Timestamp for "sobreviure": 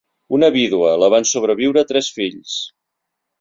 1.33-1.85